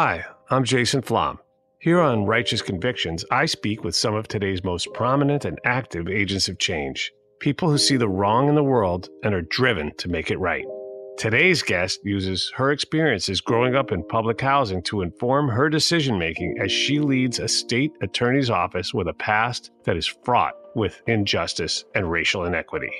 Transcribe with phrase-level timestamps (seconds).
[0.00, 1.40] Hi, I'm Jason Flom.
[1.80, 6.46] Here on Righteous Convictions, I speak with some of today's most prominent and active agents
[6.46, 10.30] of change, people who see the wrong in the world and are driven to make
[10.30, 10.64] it right.
[11.16, 16.58] Today's guest uses her experiences growing up in public housing to inform her decision making
[16.60, 21.84] as she leads a state attorney's office with a past that is fraught with injustice
[21.96, 22.92] and racial inequity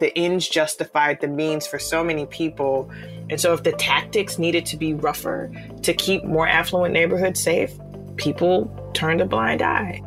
[0.00, 2.90] the ends justified the means for so many people.
[3.30, 5.50] And so, if the tactics needed to be rougher
[5.82, 7.72] to keep more affluent neighborhoods safe,
[8.16, 10.02] people turned a blind eye.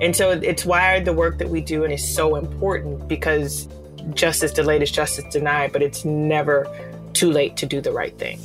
[0.00, 3.68] And so, it's why the work that we do and is so important because
[4.14, 6.66] justice delayed is justice denied, but it's never
[7.12, 8.40] too late to do the right thing.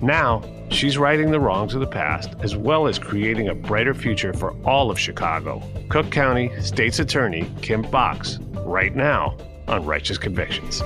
[0.00, 4.32] Now, she's righting the wrongs of the past as well as creating a brighter future
[4.32, 5.62] for all of Chicago.
[5.88, 9.36] Cook County State's Attorney Kim Foxx, right now
[9.68, 10.82] on Righteous Convictions.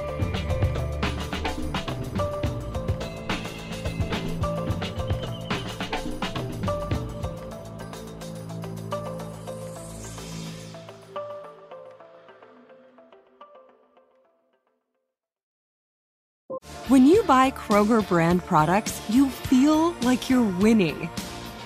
[16.89, 21.11] When you buy Kroger brand products, you feel like you're winning.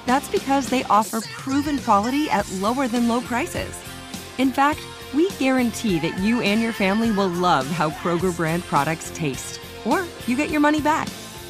[0.04, 3.80] That's because they offer proven quality at lower than low prices.
[4.38, 4.80] In fact,
[5.14, 10.04] we guarantee that you and your family will love how Kroger brand products taste, or
[10.26, 11.08] you get your money back.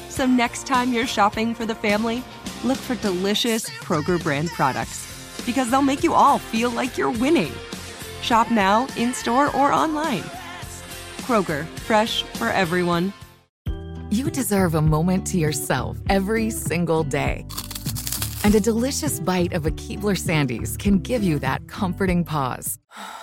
[0.09, 2.23] So next time you're shopping for the family,
[2.63, 5.09] look for delicious Kroger brand products
[5.45, 7.51] because they'll make you all feel like you're winning.
[8.21, 10.23] Shop now, in store, or online.
[11.23, 13.13] Kroger, fresh for everyone.
[14.09, 17.45] You deserve a moment to yourself every single day.
[18.43, 22.77] And a delicious bite of a Keebler Sandies can give you that comforting pause.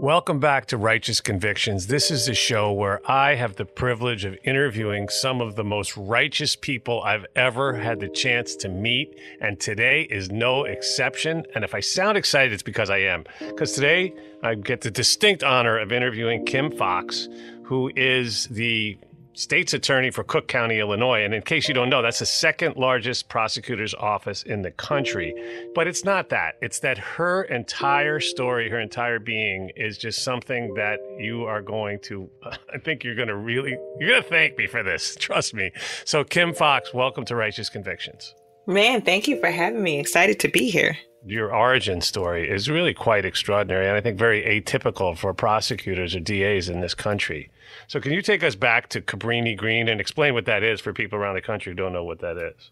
[0.00, 1.88] Welcome back to Righteous Convictions.
[1.88, 5.94] This is a show where I have the privilege of interviewing some of the most
[5.94, 9.20] righteous people I've ever had the chance to meet.
[9.42, 11.44] And today is no exception.
[11.54, 13.24] And if I sound excited, it's because I am.
[13.40, 17.28] Because today I get the distinct honor of interviewing Kim Foxx,
[17.64, 18.96] who is the
[19.32, 21.24] state's attorney for Cook County, Illinois.
[21.24, 25.34] And in case you don't know, that's the second largest prosecutor's office in the country.
[25.74, 26.56] But it's not that.
[26.60, 32.00] It's that her entire story, her entire being is just something that you are going
[32.04, 32.28] to,
[32.72, 35.16] I think you're going to really, you're going to thank me for this.
[35.18, 35.70] Trust me.
[36.04, 38.34] So, Kim Foxx, welcome to Righteous Convictions.
[38.66, 39.98] Man, thank you for having me.
[39.98, 44.42] Excited to be here your origin story is really quite extraordinary and I think very
[44.42, 47.50] atypical for prosecutors or DAs in this country.
[47.90, 50.92] So, can you take us back to Cabrini Green and explain what that is for
[50.92, 52.70] people around the country who don't know what that is?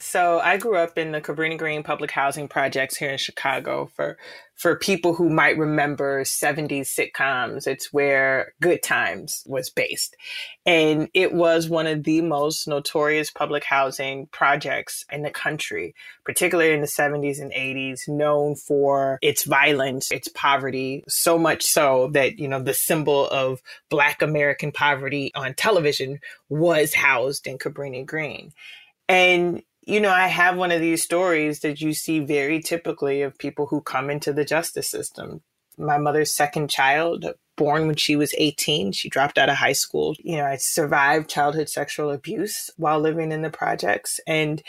[0.00, 3.90] So I grew up in the Cabrini Green public housing projects here in Chicago.
[3.96, 4.16] For
[4.54, 10.16] for people who might remember 70s sitcoms, it's where Good Times was based.
[10.66, 15.94] And it was one of the most notorious public housing projects in the country,
[16.24, 22.10] particularly in the 70s and 80s, known for its violence, its poverty, so much so
[22.14, 28.04] that, you know, the symbol of Black American poverty on television was housed in Cabrini
[28.04, 28.52] Green.
[29.08, 33.38] And you know, I have one of these stories that you see very typically of
[33.38, 35.40] people who come into the justice system.
[35.78, 37.24] My mother's second child,
[37.56, 40.14] born when she was 18, she dropped out of high school.
[40.18, 44.20] You know, I survived childhood sexual abuse while living in the projects.
[44.26, 44.62] And,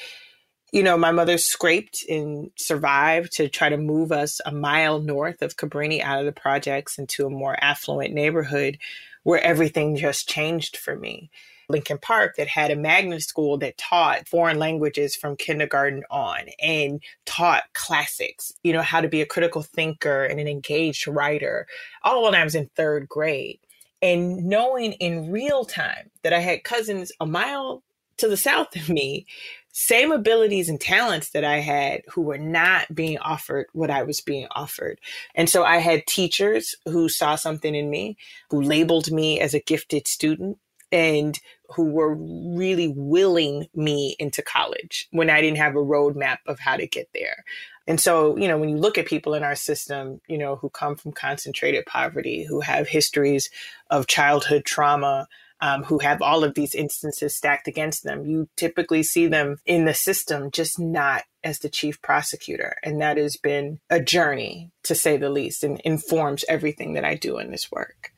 [0.72, 5.42] you know, my mother scraped and survived to try to move us a mile north
[5.42, 8.78] of Cabrini out of the projects into a more affluent neighborhood
[9.24, 11.30] where everything just changed for me.
[11.70, 17.02] Lincoln Park that had a magnet school that taught foreign languages from kindergarten on and
[17.26, 21.68] taught classics, you know, how to be a critical thinker and an engaged writer,
[22.04, 23.60] all when I was in third grade.
[24.02, 27.84] And knowing in real time that I had cousins a mile
[28.18, 29.26] to the south of me,
[29.72, 34.20] same abilities and talents that I had who were not being offered what I was
[34.20, 35.00] being offered.
[35.36, 38.18] And so I had teachers who saw something in me,
[38.50, 40.58] who labeled me as a gifted student,
[40.92, 41.40] and
[41.70, 46.78] who were really willing me into college when I didn't have a roadmap of how
[46.78, 47.44] to get there.
[47.88, 50.70] And so, you know, when you look at people in our system, you know, who
[50.70, 53.50] come from concentrated poverty, who have histories
[53.90, 55.28] of childhood trauma,
[55.62, 59.86] um, who have all of these instances stacked against them, you typically see them in
[59.86, 62.78] the system, just not as the chief prosecutor.
[62.84, 67.16] And that has been a journey, to say the least, and informs everything that I
[67.16, 68.12] do in this work.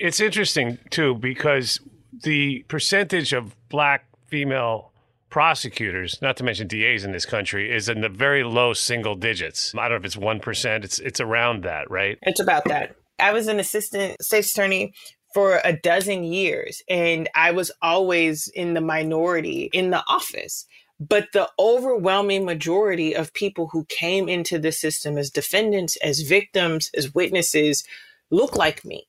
[0.00, 1.78] It's interesting too because
[2.24, 4.92] the percentage of black female
[5.28, 9.74] prosecutors, not to mention DAs in this country, is in the very low single digits.
[9.74, 10.84] I don't know if it's one percent.
[10.84, 12.18] It's it's around that, right?
[12.22, 12.96] It's about that.
[13.18, 14.94] I was an assistant state's attorney
[15.34, 20.66] for a dozen years, and I was always in the minority in the office.
[20.98, 26.90] But the overwhelming majority of people who came into the system as defendants, as victims,
[26.96, 27.84] as witnesses
[28.30, 29.06] look like me.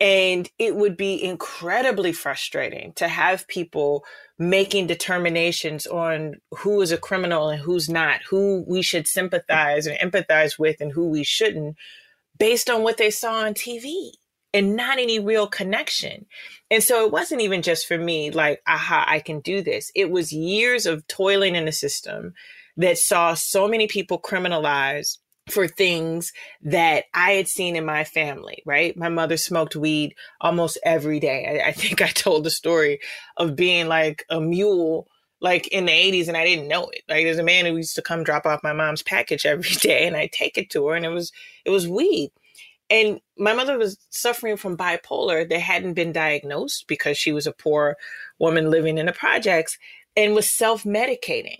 [0.00, 4.04] And it would be incredibly frustrating to have people
[4.38, 10.12] making determinations on who is a criminal and who's not, who we should sympathize and
[10.12, 11.76] empathize with and who we shouldn't
[12.38, 14.10] based on what they saw on TV
[14.52, 16.26] and not any real connection.
[16.70, 19.90] And so it wasn't even just for me, like, aha, I can do this.
[19.94, 22.34] It was years of toiling in the system
[22.76, 25.18] that saw so many people criminalized
[25.48, 26.32] for things
[26.62, 28.96] that I had seen in my family, right?
[28.96, 31.60] My mother smoked weed almost every day.
[31.62, 33.00] I, I, think I told the story
[33.36, 35.06] of being like a mule,
[35.40, 37.02] like in the 80s, and I didn't know it.
[37.08, 40.06] Like there's a man who used to come drop off my mom's package every day,
[40.06, 41.32] and I take it to her, and it was
[41.64, 42.30] it was weed.
[42.90, 47.52] And my mother was suffering from bipolar that hadn't been diagnosed because she was a
[47.52, 47.96] poor
[48.38, 49.78] woman living in the projects
[50.16, 51.58] and was self medicating.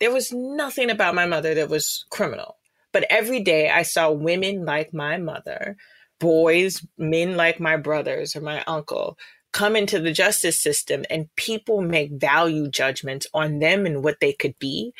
[0.00, 2.56] There was nothing about my mother that was criminal
[2.96, 5.76] but every day I saw women like my mother,
[6.18, 9.18] boys, men like my brothers or my uncle
[9.52, 14.32] come into the justice system and people make value judgments on them and what they
[14.32, 14.94] could be,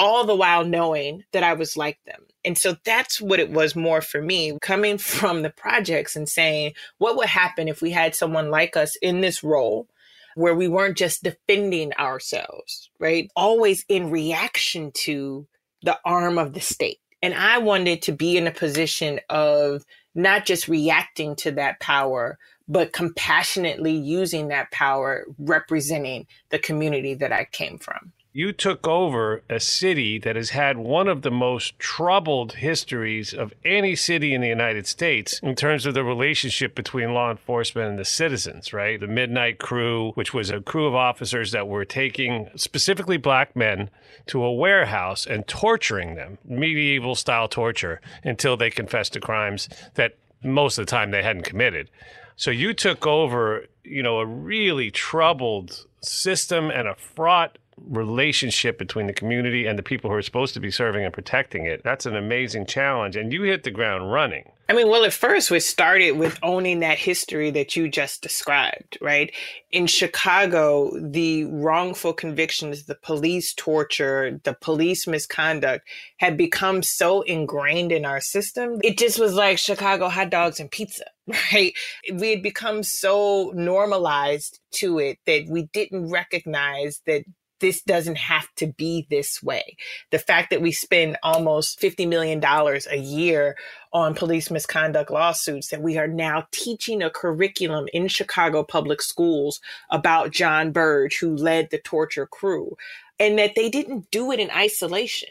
[0.00, 2.26] all the while knowing that I was like them.
[2.44, 6.72] And so that's what it was more for me coming from the projects and saying,
[6.98, 9.86] what would happen if we had someone like us in this role?
[10.34, 13.30] Where we weren't just defending ourselves, right?
[13.36, 15.46] Always in reaction to
[15.82, 19.84] the arm of the state and I wanted to be in a position of
[20.14, 27.32] not just reacting to that power, but compassionately using that power, representing the community that
[27.32, 31.78] I came from you took over a city that has had one of the most
[31.78, 37.14] troubled histories of any city in the United States in terms of the relationship between
[37.14, 39.00] law enforcement and the citizens, right?
[39.00, 43.88] The Midnight Crew, which was a crew of officers that were taking specifically black men
[44.26, 50.14] to a warehouse and torturing them, medieval style torture, until they confessed to crimes that
[50.44, 51.88] most of the time they hadn't committed.
[52.36, 59.06] So you took over, you know, a really troubled system and a fraught relationship between
[59.06, 61.82] the community and the people who are supposed to be serving and protecting it.
[61.84, 63.16] That's an amazing challenge.
[63.16, 64.50] And you hit the ground running.
[64.68, 68.98] I mean, well, at first we started with owning that history that you just described,
[69.00, 69.32] right?
[69.70, 75.86] In Chicago, the wrongful convictions, the police torture, the police misconduct
[76.16, 78.80] had become so ingrained in our system.
[78.82, 81.04] It just was like Chicago hot dogs and pizza,
[81.52, 81.72] right?
[82.12, 87.24] We had become so normalized to it that we didn't recognize that
[87.60, 89.76] this doesn't have to be this way.
[90.10, 93.56] The fact that we spend almost $50 million a year
[93.92, 99.60] on police misconduct lawsuits, that we are now teaching a curriculum in Chicago public schools
[99.90, 102.76] about John Burge, who led the torture crew,
[103.18, 105.30] and that they didn't do it in isolation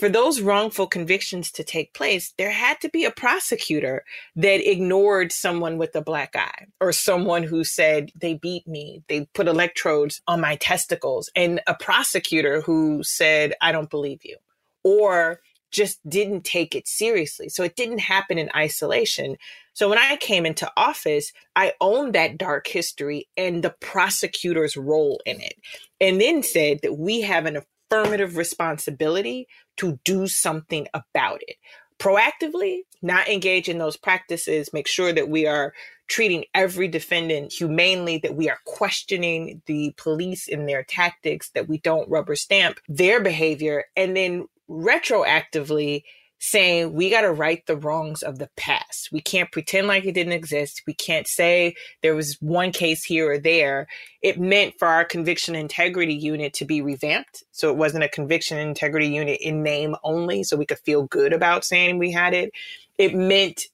[0.00, 4.02] for those wrongful convictions to take place, there had to be a prosecutor
[4.34, 9.26] that ignored someone with a black eye or someone who said, they beat me, they
[9.34, 14.38] put electrodes on my testicles, and a prosecutor who said, I don't believe you,
[14.82, 15.40] or
[15.70, 17.48] just didn't take it seriously.
[17.50, 19.36] So it didn't happen in isolation.
[19.74, 25.20] So when I came into office, I owned that dark history and the prosecutor's role
[25.26, 25.54] in it,
[26.00, 27.58] and then said that we have an
[27.92, 29.46] affirmative responsibility
[29.80, 31.56] to do something about it.
[31.98, 35.72] Proactively, not engage in those practices, make sure that we are
[36.06, 41.78] treating every defendant humanely, that we are questioning the police in their tactics, that we
[41.78, 46.02] don't rubber stamp their behavior, and then retroactively
[46.40, 49.10] saying we got to right the wrongs of the past.
[49.12, 50.82] We can't pretend like it didn't exist.
[50.86, 53.86] We can't say there was one case here or there.
[54.22, 57.44] It meant for our conviction integrity unit to be revamped.
[57.52, 61.34] So it wasn't a conviction integrity unit in name only, so we could feel good
[61.34, 62.52] about saying we had it.
[62.96, 63.66] It meant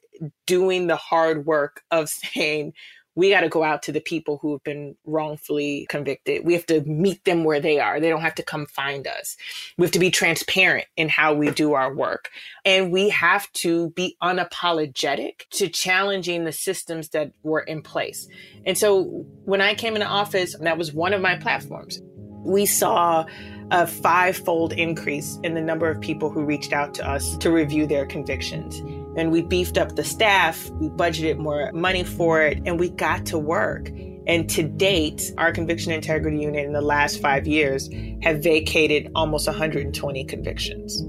[0.46, 2.72] doing the hard work of saying,
[3.16, 6.44] we got to go out to the people who have been wrongfully convicted.
[6.44, 7.98] We have to meet them where they are.
[7.98, 9.36] They don't have to come find us.
[9.78, 12.28] We have to be transparent in how we do our work.
[12.64, 18.28] And we have to be unapologetic to challenging the systems that were in place.
[18.66, 22.00] And so when I came into office, that was one of my platforms.
[22.44, 23.24] We saw
[23.70, 27.50] a five fold increase in the number of people who reached out to us to
[27.50, 28.80] review their convictions
[29.16, 33.26] and we beefed up the staff, we budgeted more money for it, and we got
[33.26, 33.90] to work.
[34.26, 37.88] And to date, our conviction integrity unit in the last five years
[38.22, 41.02] have vacated almost 120 convictions.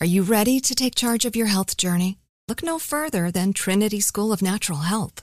[0.00, 2.18] Are you ready to take charge of your health journey?
[2.48, 5.22] Look no further than Trinity School of Natural Health.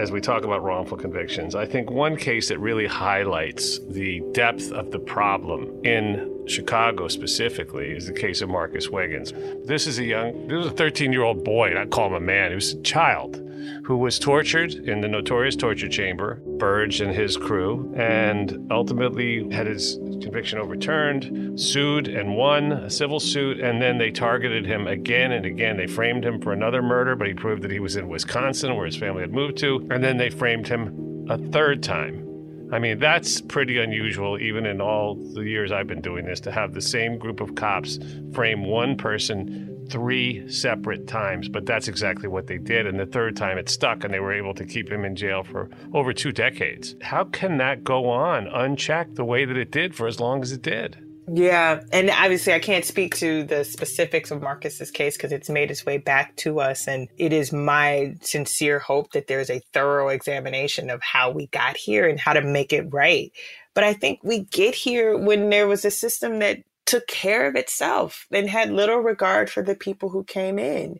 [0.00, 4.72] As we talk about wrongful convictions, I think one case that really highlights the depth
[4.72, 9.32] of the problem in Chicago specifically is the case of Marcus Wiggins.
[9.64, 12.20] This is a young, this was a 13 year old boy, I call him a
[12.20, 13.40] man, he was a child
[13.84, 19.66] who was tortured in the notorious torture chamber, Burge and his crew, and ultimately had
[19.66, 25.32] his conviction overturned, sued and won a civil suit, and then they targeted him again
[25.32, 25.76] and again.
[25.76, 28.86] They framed him for another murder, but he proved that he was in Wisconsin, where
[28.86, 32.29] his family had moved to, and then they framed him a third time.
[32.72, 36.52] I mean, that's pretty unusual, even in all the years I've been doing this, to
[36.52, 37.98] have the same group of cops
[38.32, 42.86] frame one person three separate times, but that's exactly what they did.
[42.86, 45.42] And the third time it stuck, and they were able to keep him in jail
[45.42, 46.94] for over two decades.
[47.02, 50.52] How can that go on unchecked the way that it did for as long as
[50.52, 50.96] it did?
[51.28, 55.70] Yeah, and obviously I can't speak to the specifics of Marcus's case because it's made
[55.70, 60.08] its way back to us and it is my sincere hope that there's a thorough
[60.08, 63.30] examination of how we got here and how to make it right.
[63.74, 67.54] But I think we get here when there was a system that took care of
[67.54, 70.98] itself and had little regard for the people who came in.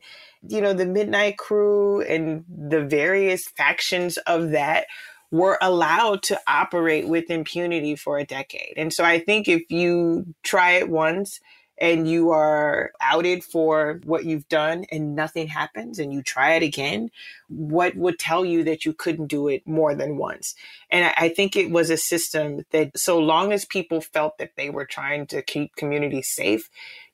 [0.49, 4.87] You know, the Midnight Crew and the various factions of that
[5.30, 8.75] were allowed to operate with impunity for a decade.
[8.76, 11.40] And so I think if you try it once
[11.80, 16.62] and you are outed for what you've done and nothing happens and you try it
[16.62, 17.10] again,
[17.49, 20.54] what would tell you that you couldn't do it more than once?
[20.90, 24.68] And I think it was a system that, so long as people felt that they
[24.68, 26.68] were trying to keep communities safe,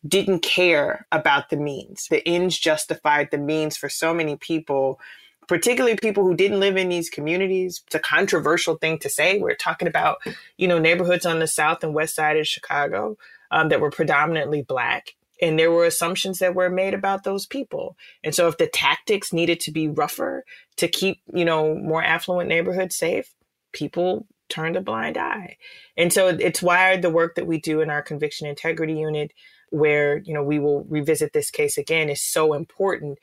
[0.06, 2.08] didn't care about the means.
[2.08, 4.98] The ends justified the means for so many people
[5.46, 7.82] particularly people who didn't live in these communities.
[7.86, 9.38] It's a controversial thing to say.
[9.38, 10.18] We're talking about,
[10.56, 13.16] you know, neighborhoods on the south and west side of Chicago
[13.50, 15.14] um, that were predominantly black.
[15.40, 17.96] And there were assumptions that were made about those people.
[18.24, 20.44] And so if the tactics needed to be rougher
[20.76, 23.34] to keep, you know, more affluent neighborhoods safe,
[23.72, 25.58] people turned a blind eye.
[25.96, 29.32] And so it's why the work that we do in our conviction integrity unit,
[29.70, 33.18] where, you know, we will revisit this case again, is so important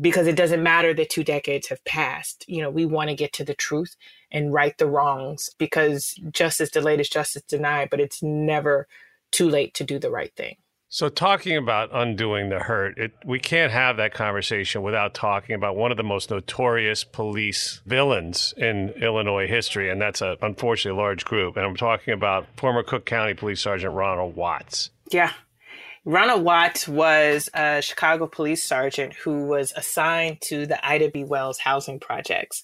[0.00, 2.44] because it doesn't matter that two decades have passed.
[2.48, 3.96] You know, we want to get to the truth
[4.30, 8.88] and right the wrongs because justice delayed is justice denied, but it's never
[9.30, 10.56] too late to do the right thing.
[10.88, 15.74] So, talking about undoing the hurt, it, we can't have that conversation without talking about
[15.74, 21.02] one of the most notorious police villains in Illinois history, and that's a unfortunately a
[21.02, 21.56] large group.
[21.56, 24.90] And I'm talking about former Cook County Police Sergeant Ronald Watts.
[25.10, 25.32] Yeah.
[26.08, 31.24] Ronald Watts was a Chicago police sergeant who was assigned to the Ida B.
[31.24, 32.62] Wells housing projects.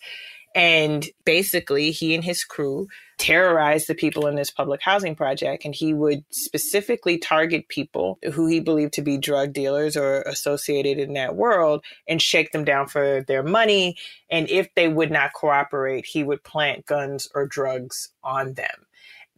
[0.54, 2.86] And basically, he and his crew
[3.18, 5.64] terrorized the people in this public housing project.
[5.64, 11.00] And he would specifically target people who he believed to be drug dealers or associated
[11.00, 13.96] in that world and shake them down for their money.
[14.30, 18.86] And if they would not cooperate, he would plant guns or drugs on them.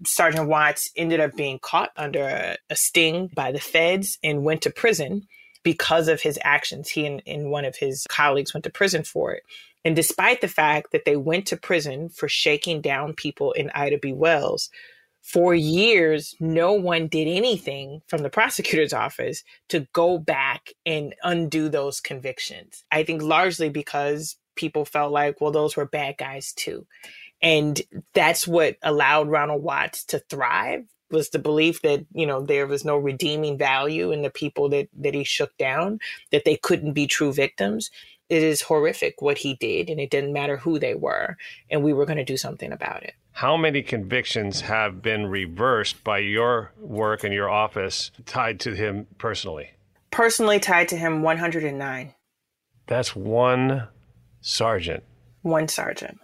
[0.07, 4.63] Sergeant Watts ended up being caught under a, a sting by the feds and went
[4.63, 5.27] to prison
[5.63, 6.91] because of his actions.
[6.91, 9.45] He and, and one of his colleagues went to prison for it.
[9.85, 13.99] And despite the fact that they went to prison for shaking down people in Ida
[13.99, 14.13] B.
[14.13, 14.71] Wells,
[15.25, 21.71] for years, no one did anything from the prosecutor's office to go back and undo
[21.71, 22.85] those convictions.
[22.93, 26.87] I think largely because people felt like, well, those were bad guys too.
[27.43, 27.81] And
[28.15, 32.85] that's what allowed Ronald Watts to thrive was the belief that, you know, there was
[32.85, 36.01] no redeeming value in the people that, that he shook down,
[36.33, 37.91] that they couldn't be true victims.
[38.29, 41.37] It is horrific what he did, and it didn't matter who they were.
[41.71, 43.15] And we were going to do something about it.
[43.33, 49.07] How many convictions have been reversed by your work and your office tied to him
[49.19, 49.71] personally?
[50.11, 52.15] Personally tied to him, 109.
[52.87, 53.89] That's one
[54.41, 55.03] sergeant.
[55.43, 56.19] One sergeant.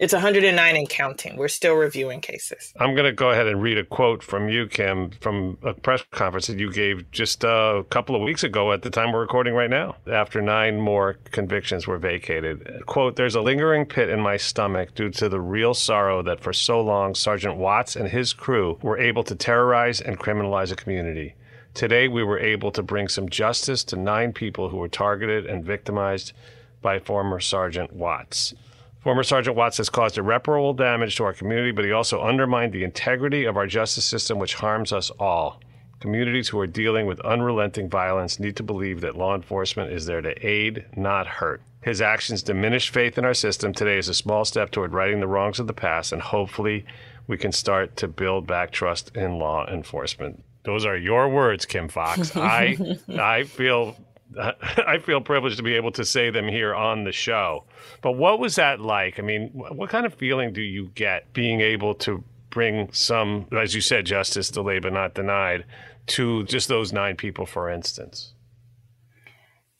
[0.00, 1.36] It's 109 and counting.
[1.36, 2.72] We're still reviewing cases.
[2.80, 6.02] I'm going to go ahead and read a quote from you, Kim, from a press
[6.10, 9.52] conference that you gave just a couple of weeks ago at the time we're recording
[9.52, 12.82] right now, after nine more convictions were vacated.
[12.86, 16.54] Quote, There's a lingering pit in my stomach due to the real sorrow that for
[16.54, 21.34] so long Sergeant Watts and his crew were able to terrorize and criminalize a community.
[21.74, 25.62] Today, we were able to bring some justice to nine people who were targeted and
[25.62, 26.32] victimized
[26.80, 28.54] by former Sergeant Watts.
[29.00, 32.84] Former Sergeant Watts has caused irreparable damage to our community, but he also undermined the
[32.84, 35.58] integrity of our justice system, which harms us all.
[36.00, 40.20] Communities who are dealing with unrelenting violence need to believe that law enforcement is there
[40.20, 41.62] to aid, not hurt.
[41.82, 43.72] His actions diminish faith in our system.
[43.72, 46.84] Today is a small step toward righting the wrongs of the past, and hopefully,
[47.26, 50.44] we can start to build back trust in law enforcement.
[50.64, 52.36] Those are your words, Kim Foxx.
[52.36, 53.96] I I feel
[54.38, 57.64] I feel privileged to be able to say them here on the show.
[58.02, 59.18] But what was that like?
[59.18, 63.74] I mean, what kind of feeling do you get being able to bring some, as
[63.74, 65.64] you said, justice delayed but not denied
[66.08, 68.32] to just those nine people, for instance?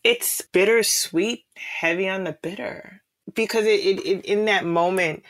[0.03, 3.03] It's bittersweet, heavy on the bitter,
[3.35, 5.23] because it, it, it in that moment,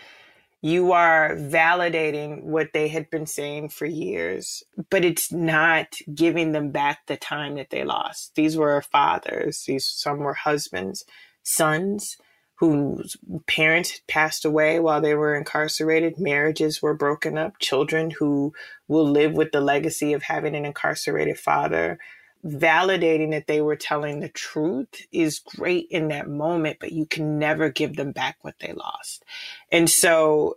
[0.62, 6.70] you are validating what they had been saying for years, but it's not giving them
[6.70, 8.34] back the time that they lost.
[8.34, 11.04] These were fathers, these some were husbands,
[11.42, 12.18] sons
[12.56, 18.52] whose parents passed away while they were incarcerated, marriages were broken up, children who
[18.86, 21.98] will live with the legacy of having an incarcerated father.
[22.44, 27.38] Validating that they were telling the truth is great in that moment, but you can
[27.38, 29.24] never give them back what they lost.
[29.70, 30.56] And so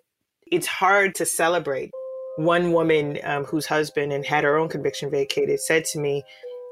[0.50, 1.92] it's hard to celebrate.
[2.38, 6.24] One woman um, whose husband and had her own conviction vacated said to me,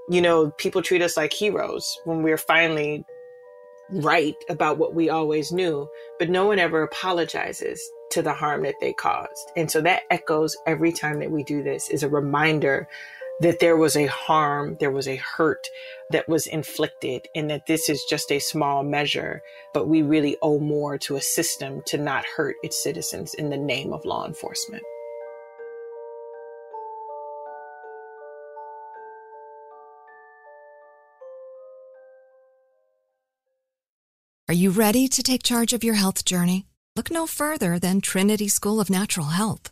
[0.09, 3.03] You know, people treat us like heroes when we're finally
[3.91, 5.87] right about what we always knew,
[6.19, 9.51] but no one ever apologizes to the harm that they caused.
[9.55, 12.87] And so that echoes every time that we do this is a reminder
[13.41, 15.67] that there was a harm, there was a hurt
[16.11, 19.41] that was inflicted, and that this is just a small measure,
[19.73, 23.57] but we really owe more to a system to not hurt its citizens in the
[23.57, 24.83] name of law enforcement.
[34.47, 36.67] Are you ready to take charge of your health journey?
[36.95, 39.71] Look no further than Trinity School of Natural Health.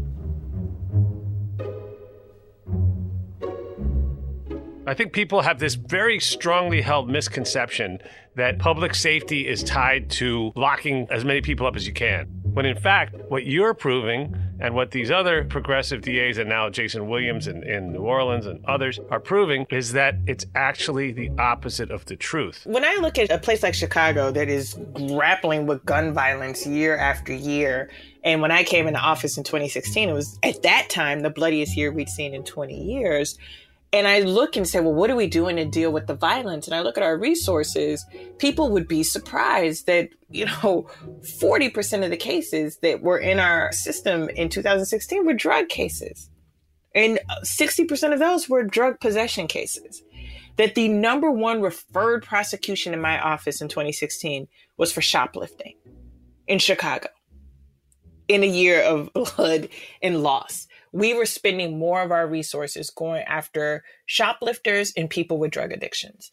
[4.87, 7.99] I think people have this very strongly held misconception
[8.35, 12.25] that public safety is tied to locking as many people up as you can.
[12.53, 17.07] When in fact, what you're proving and what these other progressive DAs and now Jason
[17.07, 21.91] Williams in, in New Orleans and others are proving is that it's actually the opposite
[21.91, 22.63] of the truth.
[22.65, 26.97] When I look at a place like Chicago that is grappling with gun violence year
[26.97, 27.91] after year,
[28.23, 31.77] and when I came into office in 2016, it was at that time the bloodiest
[31.77, 33.37] year we'd seen in 20 years
[33.93, 36.65] And I look and say, well, what are we doing to deal with the violence?
[36.65, 38.05] And I look at our resources.
[38.37, 40.89] People would be surprised that, you know,
[41.41, 46.29] 40% of the cases that were in our system in 2016 were drug cases.
[46.95, 50.03] And 60% of those were drug possession cases.
[50.57, 55.75] That the number one referred prosecution in my office in 2016 was for shoplifting
[56.47, 57.09] in Chicago
[58.27, 59.67] in a year of blood
[60.01, 65.51] and loss we were spending more of our resources going after shoplifters and people with
[65.51, 66.31] drug addictions.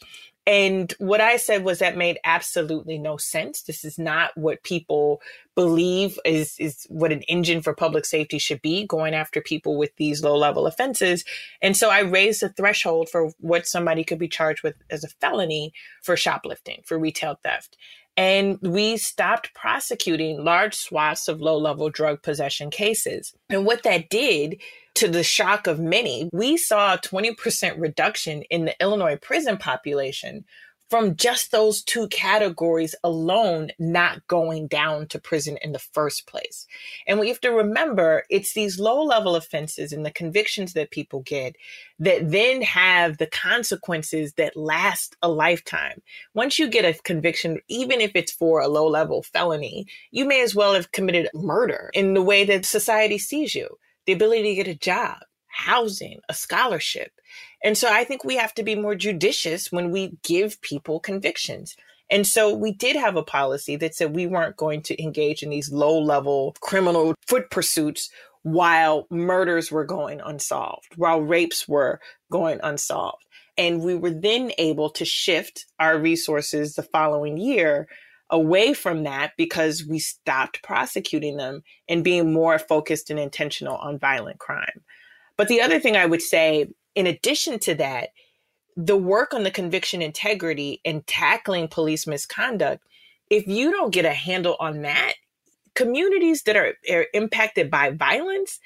[0.49, 3.63] And what I said was that made absolutely no sense.
[3.63, 5.21] This is not what people
[5.55, 9.95] believe is, is what an engine for public safety should be, going after people with
[9.97, 11.23] these low level offenses.
[11.61, 15.09] And so I raised the threshold for what somebody could be charged with as a
[15.21, 17.77] felony for shoplifting, for retail theft.
[18.19, 23.33] And we stopped prosecuting large swaths of low level drug possession cases.
[23.49, 24.61] And what that did,
[24.95, 30.45] to the shock of many, we saw a 20% reduction in the Illinois prison population
[30.89, 36.67] from just those two categories alone not going down to prison in the first place.
[37.07, 41.21] And we have to remember it's these low level offenses and the convictions that people
[41.21, 41.57] get
[41.99, 46.01] that then have the consequences that last a lifetime.
[46.35, 50.43] Once you get a conviction, even if it's for a low level felony, you may
[50.43, 53.69] as well have committed murder in the way that society sees you.
[54.07, 57.13] The ability to get a job, housing, a scholarship.
[57.63, 61.77] And so I think we have to be more judicious when we give people convictions.
[62.11, 65.51] And so we did have a policy that said we weren't going to engage in
[65.51, 68.11] these low level criminal foot pursuits
[68.43, 73.25] while murders were going unsolved, while rapes were going unsolved.
[73.59, 77.89] And we were then able to shift our resources the following year
[78.31, 83.99] away from that because we stopped prosecuting them and being more focused and intentional on
[83.99, 84.83] violent crime.
[85.37, 88.11] But the other thing I would say in addition to that,
[88.77, 92.85] the work on the conviction integrity and tackling police misconduct,
[93.31, 95.15] if you don't get a handle on that,
[95.75, 98.61] communities that are, are impacted by violence,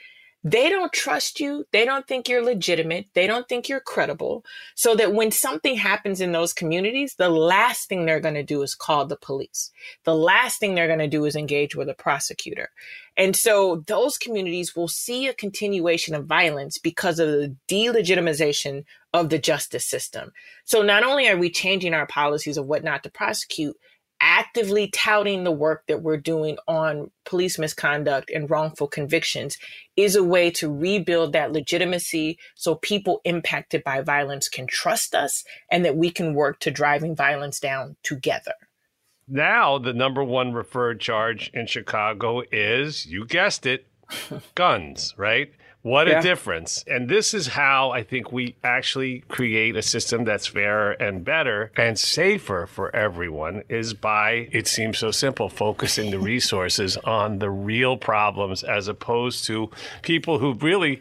[0.44, 1.64] they don't trust you.
[1.72, 3.06] They don't think you're legitimate.
[3.14, 4.44] They don't think you're credible.
[4.74, 8.62] So that when something happens in those communities, the last thing they're going to do
[8.62, 9.70] is call the police.
[10.04, 12.70] The last thing they're going to do is engage with a prosecutor.
[13.16, 19.28] And so those communities will see a continuation of violence because of the delegitimization of
[19.28, 20.32] the justice system.
[20.64, 23.76] So not only are we changing our policies of what not to prosecute,
[24.22, 29.58] actively touting the work that we're doing on police misconduct and wrongful convictions
[29.96, 35.44] is a way to rebuild that legitimacy so people impacted by violence can trust us
[35.70, 38.54] and that we can work to driving violence down together.
[39.26, 43.86] Now, the number one referred charge in Chicago is, you guessed it,
[44.54, 45.52] guns, right?
[45.82, 46.20] What yeah.
[46.20, 46.84] a difference.
[46.86, 51.72] And this is how I think we actually create a system that's fairer and better
[51.76, 57.50] and safer for everyone is by, it seems so simple, focusing the resources on the
[57.50, 59.70] real problems as opposed to
[60.02, 61.00] people who really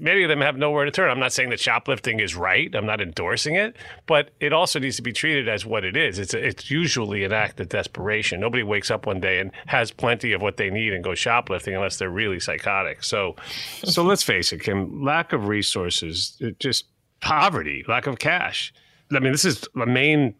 [0.00, 1.10] many of them have nowhere to turn.
[1.10, 2.72] I'm not saying that shoplifting is right.
[2.74, 6.18] I'm not endorsing it, but it also needs to be treated as what it is.
[6.18, 8.40] It's a, it's usually an act of desperation.
[8.40, 11.74] Nobody wakes up one day and has plenty of what they need and goes shoplifting
[11.74, 13.02] unless they're really psychotic.
[13.02, 13.36] So,
[13.82, 15.02] so let's face it, Kim.
[15.02, 16.84] Lack of resources, just
[17.20, 18.72] poverty, lack of cash.
[19.10, 20.34] I mean, this is the main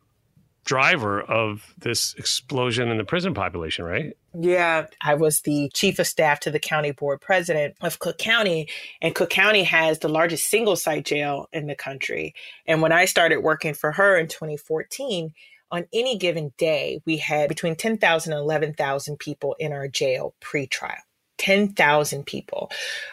[0.67, 4.15] driver of this explosion in the prison population, right?
[4.39, 8.69] Yeah, I was the chief of staff to the county board president of Cook County,
[9.01, 12.35] and Cook County has the largest single site jail in the country.
[12.67, 15.33] And when I started working for her in 2014,
[15.71, 20.67] on any given day, we had between 10,000 and 11,000 people in our jail pre
[20.67, 20.97] trial.
[21.39, 22.71] 10,000 people.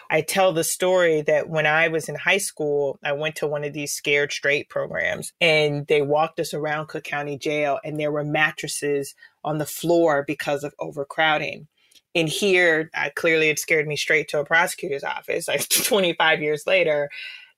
[0.10, 3.64] I tell the story that when I was in high school, I went to one
[3.64, 8.12] of these scared straight programs and they walked us around Cook County Jail and there
[8.12, 11.68] were mattresses on the floor because of overcrowding.
[12.16, 15.48] And here, I, clearly it scared me straight to a prosecutor's office.
[15.48, 17.10] Like 25 years later,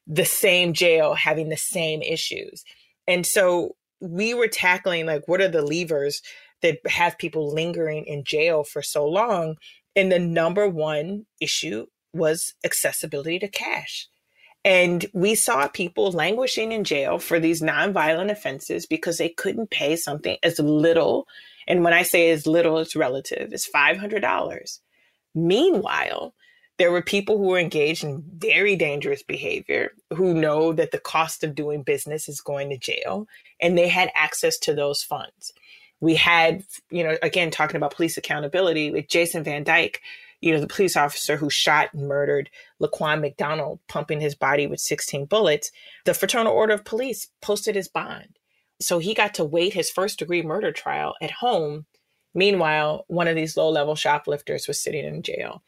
[0.07, 2.63] the same jail having the same issues.
[3.07, 6.21] And so we were tackling like, what are the levers
[6.61, 9.55] that have people lingering in jail for so long?
[9.95, 14.07] And the number one issue was accessibility to cash.
[14.63, 19.95] And we saw people languishing in jail for these nonviolent offenses because they couldn't pay
[19.95, 21.27] something as little.
[21.67, 24.79] And when I say as little, it's relative, it's $500.
[25.35, 26.33] Meanwhile,
[26.77, 31.43] there were people who were engaged in very dangerous behavior who know that the cost
[31.43, 33.27] of doing business is going to jail,
[33.61, 35.53] and they had access to those funds
[36.01, 40.01] we had, you know, again, talking about police accountability with Jason Van Dyke,
[40.41, 42.49] you know, the police officer who shot and murdered
[42.81, 45.71] Laquan McDonald, pumping his body with 16 bullets,
[46.05, 48.37] the Fraternal Order of Police posted his bond.
[48.81, 51.85] So he got to wait his first degree murder trial at home.
[52.33, 55.63] Meanwhile, one of these low level shoplifters was sitting in jail.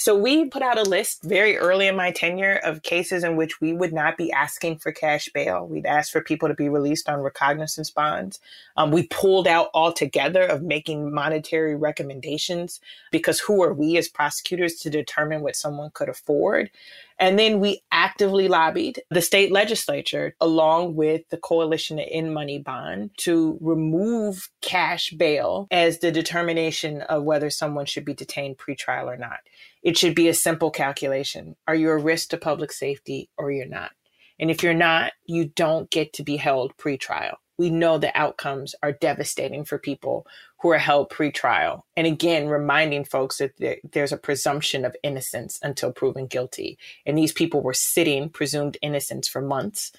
[0.00, 3.60] So we put out a list very early in my tenure of cases in which
[3.60, 5.66] we would not be asking for cash bail.
[5.66, 8.38] We'd ask for people to be released on recognizance bonds.
[8.76, 12.78] Um, we pulled out altogether of making monetary recommendations
[13.10, 16.70] because who are we as prosecutors to determine what someone could afford?
[17.18, 23.10] And then we actively lobbied the state legislature along with the coalition end money bond
[23.18, 29.16] to remove cash bail as the determination of whether someone should be detained pretrial or
[29.16, 29.40] not.
[29.82, 31.56] It should be a simple calculation.
[31.66, 33.92] Are you a risk to public safety or you're not?
[34.40, 37.34] And if you're not, you don't get to be held pretrial.
[37.58, 40.26] We know the outcomes are devastating for people
[40.60, 41.82] who are held pretrial.
[41.96, 46.78] And again, reminding folks that there's a presumption of innocence until proven guilty.
[47.04, 49.90] And these people were sitting presumed innocence for months,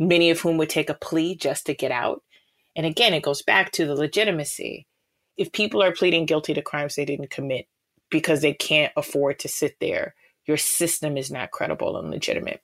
[0.00, 2.22] many of whom would take a plea just to get out.
[2.74, 4.86] And again, it goes back to the legitimacy.
[5.36, 7.66] If people are pleading guilty to crimes they didn't commit,
[8.10, 10.14] because they can't afford to sit there.
[10.46, 12.60] Your system is not credible and legitimate.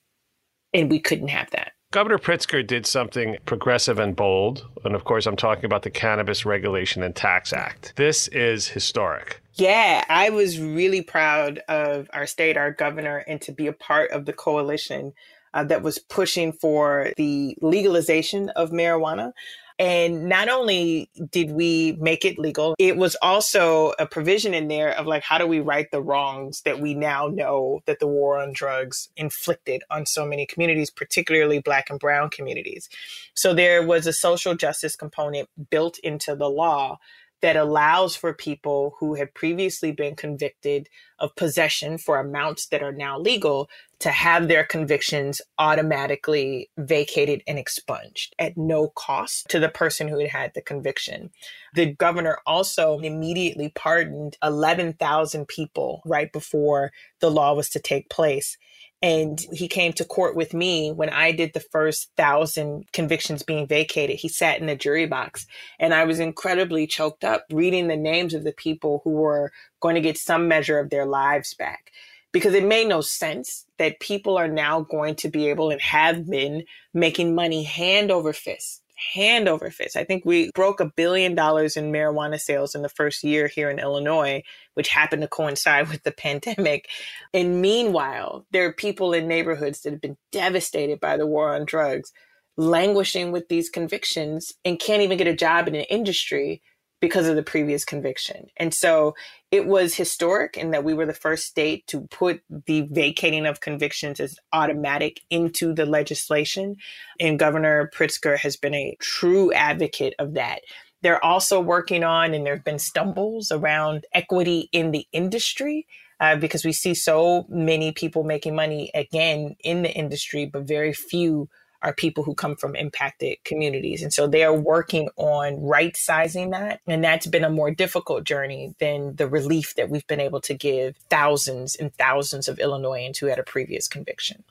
[0.73, 1.73] And we couldn't have that.
[1.93, 4.67] Governor Pritzker did something progressive and bold.
[4.83, 7.93] And of course, I'm talking about the Cannabis Regulation and Tax Act.
[7.97, 9.43] This is historic.
[9.55, 14.11] Yeah, I was really proud of our state, our governor, and to be a part
[14.11, 15.13] of the coalition
[15.53, 19.33] uh, that was pushing for the legalization of marijuana.
[19.79, 24.91] And not only did we make it legal, it was also a provision in there
[24.91, 28.39] of like, how do we right the wrongs that we now know that the war
[28.39, 32.89] on drugs inflicted on so many communities, particularly Black and Brown communities.
[33.35, 36.99] So there was a social justice component built into the law
[37.43, 42.93] that allows for people who have previously been convicted of possession for amounts that are
[42.93, 49.69] now legal to have their convictions automatically vacated and expunged at no cost to the
[49.69, 51.31] person who had had the conviction.
[51.75, 58.57] The governor also immediately pardoned 11,000 people right before the law was to take place.
[59.03, 63.67] And he came to court with me when I did the first thousand convictions being
[63.67, 64.17] vacated.
[64.17, 65.47] He sat in the jury box
[65.81, 69.97] and I was incredibly choked up reading the names of the people who were going
[69.97, 71.91] to get some measure of their lives back
[72.31, 76.29] because it made no sense that people are now going to be able and have
[76.29, 79.97] been making money hand over fist hand over fist.
[79.97, 83.71] I think we broke a billion dollars in marijuana sales in the first year here
[83.71, 84.43] in Illinois,
[84.75, 86.89] which happened to coincide with the pandemic.
[87.33, 91.65] And meanwhile, there are people in neighborhoods that have been devastated by the war on
[91.65, 92.13] drugs,
[92.57, 96.63] languishing with these convictions and can't even get a job in an industry
[97.01, 98.47] because of the previous conviction.
[98.57, 99.15] And so
[99.53, 103.61] it was historic in that we were the first state to put the vacating of
[103.61, 106.77] convictions as automatic into the legislation.
[107.21, 110.63] And Governor Pritzker has been a true advocate of that.
[111.03, 115.87] They're also working on, and there have been stumbles around equity in the industry.
[116.21, 120.93] Uh, because we see so many people making money again in the industry, but very
[120.93, 121.49] few
[121.83, 124.03] are people who come from impacted communities.
[124.03, 126.81] And so they are working on right sizing that.
[126.87, 130.55] And that's been a more difficult journey than the relief that we've been able to
[130.55, 134.45] give thousands and thousands of Illinoisans who had a previous conviction.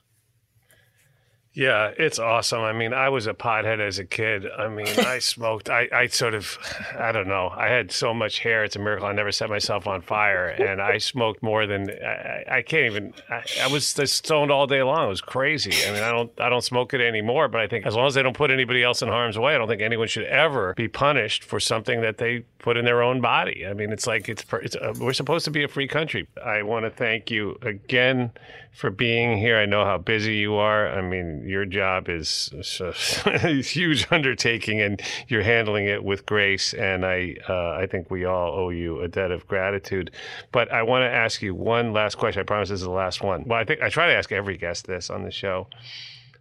[1.54, 2.60] Yeah, it's awesome.
[2.60, 4.46] I mean, I was a pothead as a kid.
[4.50, 5.68] I mean, I smoked.
[5.68, 6.56] I, I sort of,
[6.98, 7.52] I don't know.
[7.54, 8.64] I had so much hair.
[8.64, 10.48] It's a miracle I never set myself on fire.
[10.48, 13.12] And I smoked more than I, I can't even.
[13.28, 15.04] I, I was stoned all day long.
[15.04, 15.72] It was crazy.
[15.86, 17.48] I mean, I don't, I don't smoke it anymore.
[17.48, 19.58] But I think as long as they don't put anybody else in harm's way, I
[19.58, 23.20] don't think anyone should ever be punished for something that they put in their own
[23.20, 23.66] body.
[23.66, 26.26] I mean, it's like it's, it's uh, we're supposed to be a free country.
[26.42, 28.30] I want to thank you again
[28.72, 29.58] for being here.
[29.58, 30.88] I know how busy you are.
[30.88, 32.50] I mean, your job is
[33.26, 36.72] a huge undertaking, and you're handling it with grace.
[36.74, 40.10] And I, uh, I think we all owe you a debt of gratitude.
[40.50, 42.40] But I want to ask you one last question.
[42.40, 43.44] I promise this is the last one.
[43.46, 45.68] Well, I think I try to ask every guest this on the show.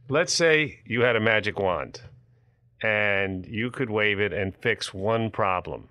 [0.08, 2.02] Let's say you had a magic wand,
[2.82, 5.90] and you could wave it and fix one problem,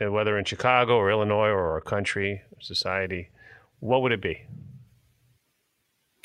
[0.00, 3.28] whether in Chicago or Illinois or our country, or society.
[3.80, 4.42] What would it be?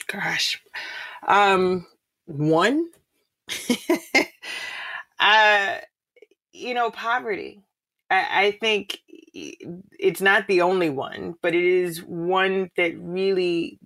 [0.07, 0.61] Gosh.
[1.27, 1.85] Um,
[2.25, 2.89] one,
[5.19, 5.77] uh,
[6.53, 7.63] you know, poverty.
[8.09, 8.99] I, I think
[9.33, 13.79] it's not the only one, but it is one that really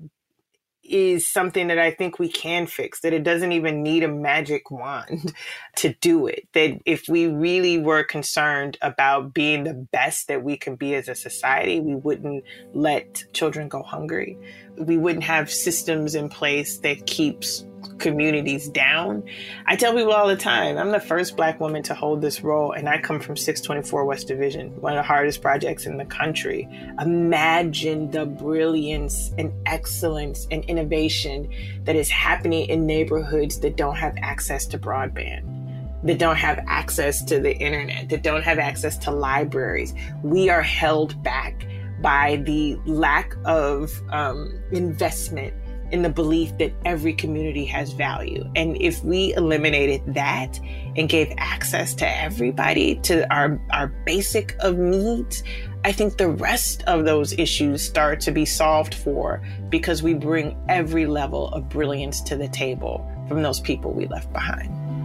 [0.91, 4.69] is something that I think we can fix, that it doesn't even need a magic
[4.69, 5.34] wand
[5.77, 6.47] to do it.
[6.54, 11.08] That if we really were concerned about being the best that we can be as
[11.08, 14.38] a society, we wouldn't let children go hungry.
[14.77, 17.65] We wouldn't have systems in place that keeps
[18.02, 19.24] communities down.
[19.66, 22.74] I tell people all the time, I'm the first black woman to hold this role,
[22.74, 26.68] and I come from 624 West Division, one of the hardest projects in the country.
[27.00, 31.50] Imagine the brilliance and excellence and innovation
[31.84, 35.60] that is happening in neighborhoods that don't have access to broadband.
[36.04, 39.94] That don't have access to the internet, that don't have access to libraries.
[40.24, 41.68] We are held back
[42.02, 45.54] by the lack of um, investment
[45.91, 48.49] in the belief that every community has value.
[48.56, 50.60] And if we eliminated that
[50.95, 55.43] and gave access to everybody to our, our basic of needs,
[55.84, 60.58] I think the rest of those issues start to be solved for because we bring
[60.69, 65.01] every level of brilliance to the table from those people we left behind.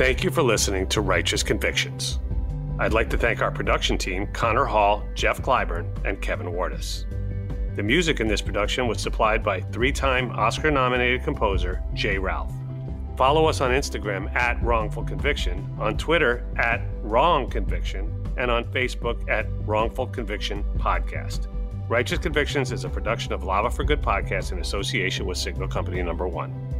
[0.00, 2.20] Thank you for listening to Righteous Convictions.
[2.78, 7.04] I'd like to thank our production team, Connor Hall, Jeff Clyburn, and Kevin Wardis.
[7.76, 12.16] The music in this production was supplied by three time Oscar nominated composer J.
[12.16, 12.50] Ralph.
[13.18, 19.28] Follow us on Instagram at Wrongful Conviction, on Twitter at Wrong Conviction, and on Facebook
[19.28, 21.46] at Wrongful Conviction Podcast.
[21.90, 26.02] Righteous Convictions is a production of Lava for Good podcast in association with Signal Company
[26.02, 26.79] Number One.